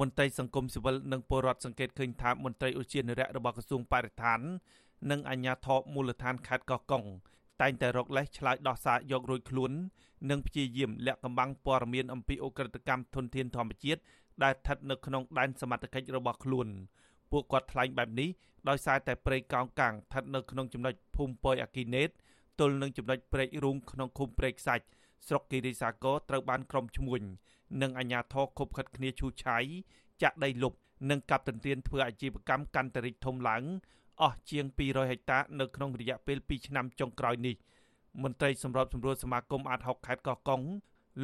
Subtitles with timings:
[0.00, 4.40] មន្ត្រីសង្គមស៊ីវិលនិងពលរដ្ឋសង្កេតឃើញថាមន្ត្រីឧទ្យានុរក្សរបស់ក្រសួងបរិស្ថាន
[5.10, 7.04] និងអាជ្ញាធរមូលដ្ឋានខេត្តកោះកុង
[7.60, 9.72] តែងតែរកលេសឆ្លើយដោះសារយករួចខ្លួន
[10.30, 14.00] និងព្យាយាមលាក់កំបាំងព័ត៌មានអំពីអ ுக ្រិតកម្មធនធានធម្មជាតិ
[14.42, 16.68] ដែលស្ថិតនៅក្នុងដែនសមត្ថកិច្ចរបស់ខ្លួន
[17.30, 18.28] ពួកគាត់ថ្លែងបែបនេះ
[18.68, 22.10] ដោយសារតែព្រៃកោងកាងស្ថិតនៅក្នុងចំណុចភូមិពយអគីណេត
[22.60, 24.84] ទល់នឹងចំណុចព្រែករូងក្នុងឃុំព្រែកសាច់
[25.26, 27.22] ស្រុកគិរីសាគរត្រូវបានក្រុមឈ្មួញ
[27.82, 29.64] និងអាជ្ញាធរខົບខិតគ្នាឈូសឆាយ
[30.22, 30.74] ចាក់ដីលុប
[31.10, 33.62] និងកាប់ទន្ទ្រានធ្វើអាជីវកម្មកាន់តែរីកធំឡើង
[34.22, 37.54] អស់ជាង200ហិកតានៅក្នុងរយៈពេល2ឆ្នាំចុងក្រោយនេះ
[38.22, 40.62] មន្ត្រីសម្របសម្រួលសមាគមអាត60ខេត្តកោះកុង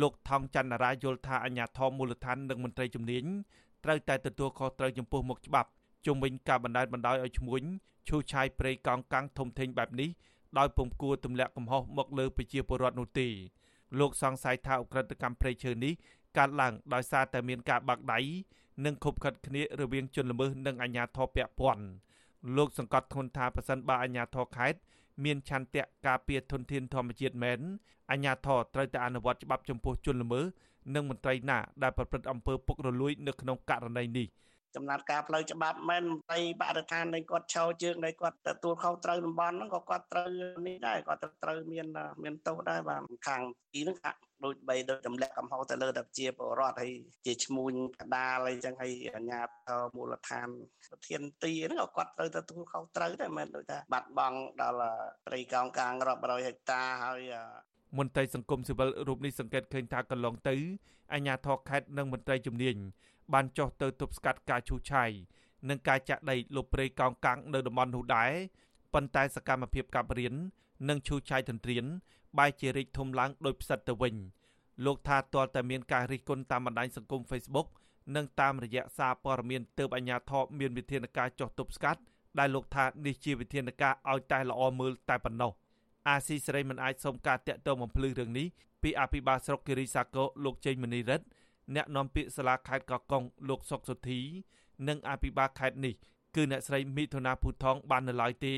[0.00, 3.24] លោកថងច័ន្ទរាយល់ថាអាជ្ញាធរមូលដ្ឋាននិងមន្ត្រីជំនាញ
[3.84, 5.70] ត្រូវតែទទួលខុសត្រូវចំពោះមុខច្បាប់
[6.06, 7.62] ជុំវិញការបណ្តែតបណ្តោយឲ្យឈ្មួញ
[8.08, 10.10] ឈូសឆាយព្រៃកោងកាំងធំធេងបែបនេះ
[10.58, 13.28] ដោយពុំគួរទម្លាក់កំហុសមកលើប្រជាពលរដ្ឋនោះទេ
[13.98, 15.92] លោកសង្ស័យថាអ ுக ្រិតកម្មព្រៃឈើនេះ
[16.38, 18.18] កើតឡើងដោយសារតែមានការបាក់ដៃ
[18.84, 21.84] និងខົບខិតគ្នារវាងជនល្មើសនិងអាជ្ញាធរពាក់ព័ន្ធ
[22.56, 24.78] លោកសង្កត់ធ្ងន់ថាប៉ះសិនបើអាជ្ញាធរខេត្ត
[25.24, 27.58] មានឆន្ទៈការពារធនធានធម្មជាតិមែន
[28.10, 30.44] អាជ្ញាធរត្រូវតែអនុវត្តច្បាប់ចំពោះជនល្មើស
[30.94, 34.26] និងមន្ត្រីណាដែលប្រព្រឹត្តអំពើពុករលួយនៅក្នុងករណីនេះ។
[34.76, 40.28] ចំណាត់ការផ្លូវច្បាប់មិនមន្ត្រីបរិស្ថាននៃគាត់ឆោជើងនៃគាត់ទទួលខុសត្រូវតំបន់ហ្នឹងក៏គាត់ត្រូវ
[40.66, 41.86] នេះដែរគាត់ត្រូវមាន
[42.22, 46.92] មានទោសដែរបាទខាងទីហ្នឹងហាក់ដូចបីដូចទម្លាក់កំហុសទៅលើតែជាបរដ្ឋហើយ
[47.26, 49.48] ជាឈ្មួញកដាលអីចឹងហើយអាជ្ញាធ
[49.80, 50.48] រមូលដ្ឋាន
[50.90, 54.90] ប្រធានទីហ្នឹងក៏គាត់ត្រូវទទួលខុសត្រូវដែរមិនដូចថាបាត់បង់ដល់
[55.26, 57.32] ព្រៃកោងកាងរាប់រយហិកតាហើយ
[57.98, 60.54] មន្ត្រីសង្គមស៊ីវិលរូបនេះសង្កេតឃើញថាកន្លងទៅ
[61.12, 62.76] អាជ្ញាធរខេត្តនិងមន្ត្រីជំនាញ
[63.32, 65.10] បានចុះទៅទប់ស្កាត់ការឈូសឆាយ
[65.68, 68.30] និងការចាក់ដីលុបព្រៃកោងកាំងនៅតំបន់នោះដែរ
[68.94, 70.34] ប៉ុន្តែសកម្មភាពកាប់រៀន
[70.88, 71.84] និងឈូសឆាយទន្ទ្រាន
[72.38, 74.14] បែរជារីកធំឡើងដោយផ្សិតទៅវិញ
[74.84, 77.68] លោកថាទាល់តែមានការរិះគន់តាមបណ្ដាញសង្គម Facebook
[78.16, 82.00] និងតាមរយៈសារព័ត៌មានទើបអាជ្ញាធរមានវិធានការចុះទប់ស្កាត់
[82.38, 85.52] ដែលលោកថានេះជាវិធានការឲ្យតែល្អមើលតែប៉ុណ្ណោះ
[86.08, 88.46] អាស៊ីសេរីមិនអាចសុំការតាក់ទងបំភ្លឺរឿងនេះ
[88.82, 91.26] ពីអភិបាលស្រុកគិរីសាគរលោកចេញមនីរិទ្ធ
[91.74, 94.20] អ្នកនាំពាក្យសាលាខេត្តកោះកុងលោកសុកសុធី
[94.88, 95.94] និងអភិបាលខេត្តនេះ
[96.36, 98.54] គឺអ្នកស្រីមិថុនាភូថងបាននៅឡើយទេ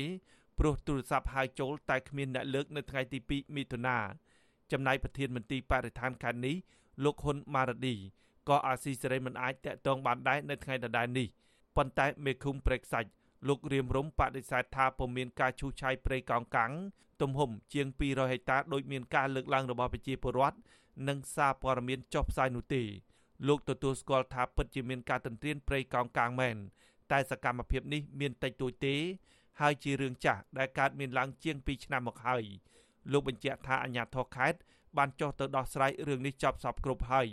[0.59, 3.97] ព្រោះទូរស័ព្ទហៅចូលតែគ្មានអ្នកលើកនៅថ្ងៃទី2មិថុនា
[4.71, 6.55] ចំណែកប្រធានមន្ទីរបរិស្ថានខេត្តនេះ
[7.03, 7.95] លោកហ៊ុនម៉ារ៉ាឌី
[8.49, 11.27] ក៏អាស៊ីសេរីមិនអាចតាក់ទងបានដែរនៅថ្ងៃដដែលនេះ
[11.75, 13.09] ប៉ុន្តែមេឃុំព្រែកសាច់
[13.47, 16.71] លោករៀមរំបដិសេធថាពុំមានការឈូសឆាយព្រៃកោងកាំង
[17.21, 20.57] ទំហំជាង200ហិកតាដោយមានការលើកឡើងរបស់ប្រជាពលរដ្ឋ
[21.07, 22.83] និងសារព័ត៌មានចុះផ្សាយនោះទេ
[23.47, 26.57] លោកទទួលស្គាល់ថាពិតជាមានការទន្ទ្រានព្រៃកោងកាងមែន
[27.11, 28.95] តែសកម្មភាពនេះមានតិចតួចទេ
[29.61, 32.43] ហើយជារឿងចាស់ដែលកើតមានឡើងជាង2ឆ្នាំមកហើយ
[33.11, 34.59] លោកបញ្ជាក់ថាអាជ្ញាធរខេត្ត
[34.97, 37.27] បានចុះទៅដោះស្រាយរឿងនេះចប់សពគ្រប់ហើយ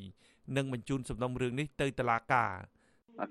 [0.57, 2.53] និងបញ្ជូនសំណុំរឿងនេះទៅតុលាការ។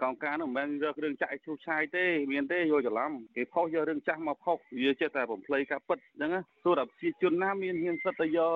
[0.04, 8.52] កងការនោះមិនមែនយករឿងចាក់ឲ្យឈូសឆាយទេមានទេយកច្រឡំគេផុសយករឿងចាស់មកផុសវាចេះតែបំភ្លៃការពិតអញ្ចឹងទោះតែប្រជាជនណាមានហ៊ានសិតទៅយក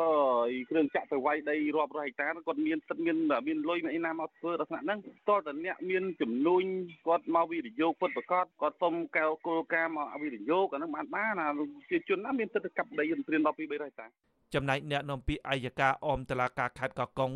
[0.70, 3.18] គ្រឿងចាក់ទៅវាយដីរាប់រយហិកតាគាត់មានសិតមាន
[3.48, 5.00] មានលុយមានអីណាមកធ្វើដល់ថ្នាក់ហ្នឹង
[5.30, 6.64] តើតអ្នកមានចំនួន
[7.08, 14.08] គាត់មកវិនិយោគពិតប្រកបគាត់សុំកែវគោលការណ៍មកវិនិយោគអាហ្នឹងបានបានណាប្រជាជនណាមានសិទ្ធិកាប់ដីយន្តព្រាន12 300ហិកតា
[14.54, 17.32] ចំណែកអ្នកនាំពាក្យអัยការអមតឡាការខេត្តកោះកុង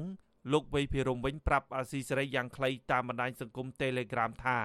[0.51, 4.57] លោកវ័យភិរមវិញប្រាប់អាស៊ីសេរីយ៉ាងខ្លីតាមបណ្ដាញសង្គម Telegram ថា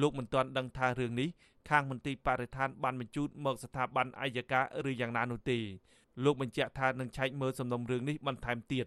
[0.00, 1.28] លោកមិនទាន់ដឹងថារឿងនេះ
[1.70, 5.58] ខាងមន្ទីរបរិស្ថានបានបញ្ជូនមកស្ថាប័នអัยការឬយ៉ាងណានោះទេ
[6.24, 8.86] លោកបញ្ជាក់ថានឹងឆែកមើលសំណុំរឿងនេះបន្ថែមទៀត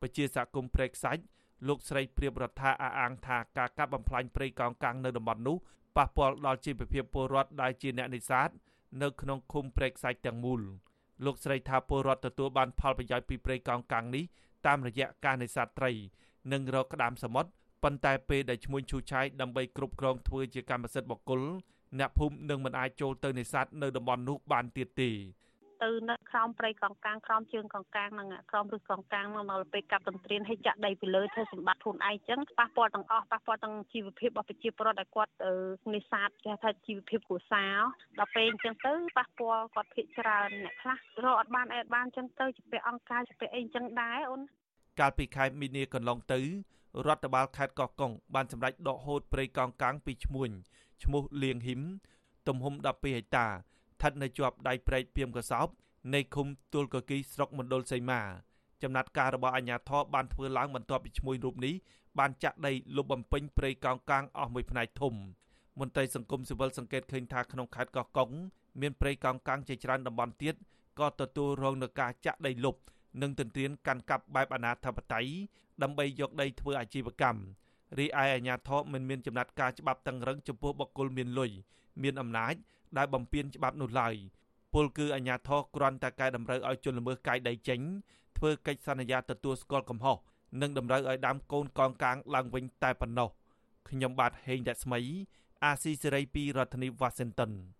[0.00, 1.22] ពជាសហគមន៍ព្រែកសាច់
[1.68, 5.56] លោកស្រីព្រៀបរដ្ឋាអះអាងថាការកាប់បំផ្លាញព្រៃកោងកាងនៅតំបន់នោះ
[5.96, 8.48] ប៉ះពាល់ដល់ជីវភាពពលរដ្ឋដែលជាអ្នកនេសាទ
[9.02, 10.60] នៅក្នុងឃុំព្រែកសាច់ទាំងមូល
[11.24, 14.24] លោកស្រីថាពលរដ្ឋទទួលបានផលប្រយោជន៍ពីព្រៃកោងកាងនេះ
[14.66, 15.92] តាមរយៈការនេសាទត្រី
[16.52, 17.50] និងរកក្តាមសមុទ្រ
[17.82, 21.42] ប៉ុន្តែពេលដែលឈ្មួញឈូឆាយដើម្បីគ្រប់គ្រងធ្វើជាកម្មសិទ្ធិបុគ្គល
[21.98, 25.10] អ្នកភូមិនឹងមិនអាចចូលទៅនេសាទនៅតំបន់នោះបានទៀតទេ
[25.82, 35.32] ទៅនៅ ក្រោមព្រៃកងកាងក្រោមជើងកងកាងហ្នឹងក្រោមរឹសកងកាងហ្នឹងដល់ពេលកាប់ទន្ទ្រានឲ្យចាក់ដីពីលើធ្វើសម្បត្តិខ្លួនឯងចឹងប៉ះពាល់ទាំងអស់ប៉ះពាល់ទាំងជីវភាពរបស់ប្រជាពលរដ្ឋដែលគាត់
[35.94, 37.76] នេសាទគេថាជីវភាពគ្រួសារ
[38.18, 44.40] ដល់ពេលអញ្ចឹងទៅប៉ះពាល់គាត់ភិកច្រើនអ្នកខ្លះរកអត់បានអត់បានចឹងទៅជាពាក់អង្គការជាពាក់អីចឹងដែរអូន
[45.00, 46.40] កាលពីខែមីនាកន្លងទៅ
[47.06, 50.50] រដ្ឋបាលខេត្តកោះកុងបានសម្រេចដកហូតព្រៃកោងកាងពីឈ្មួញ
[51.04, 51.82] ឈ្មោះលៀងហ៊ីម
[52.48, 55.68] ទំហំ12ហិកតាស្ថិតនៅជាប់ដៃព្រែកពីមកសោប
[56.14, 58.20] នៃឃុំទួលកគីស្រុកមណ្ឌលសីមា
[58.82, 61.74] ចំណាត់ការរបស់អាជ្ញាធរបានធ្វើឡើងបន្ទាប់ពីឈ្មួញរូបនេះ
[62.18, 65.14] បានចាក់ដីលុបបំពេញព្រៃកោងកាងអស់មួយផ្នែកធំ
[65.80, 68.30] មន្ត្រីសង្គមស៊ីវិលសង្កេតឃើញថាក្នុងខេត្តកោះកុង
[68.80, 70.54] មានព្រៃកោងកាងជាច្រើនតំបន់ទៀត
[70.98, 72.76] ក៏ទទួលរងនឹងការចាក់ដីលុប
[73.22, 75.26] និងទន្ទ្រានកាន់កាប់បែបអនាធបត័យ
[75.82, 77.42] ដើម្បីយកដីធ្វើអាជីវកម្ម
[77.98, 81.50] រីឯអាជ្ញាធរមិនមានចំណាត់ការច្បាប់តឹងរឹងចំពោះបុគ្គលមានលុយ
[82.02, 82.54] មានអំណាច
[82.96, 84.14] ដែលបំពានច្បាប់នោះឡើយ
[84.72, 87.80] ពលគឺអាជ្ញាធរគ្រាន់តែកែតម្រូវឲ្យជនល្មើសកាយដីចេញ
[88.36, 90.16] ធ្វើកិច្ចសន្យាទទួលស្គាល់កំហុស
[90.60, 93.28] និងតម្រូវឲ្យដាំកូនកងកាងឡើងវិញតែប៉ុណ្ណោះ
[93.88, 95.00] ខ្ញុំបាទហេងរស្មី
[95.64, 97.52] អាស៊ីសេរីពីរដ្ឋធានី Washington